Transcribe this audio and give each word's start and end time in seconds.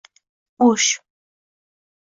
O'sh 0.67 0.97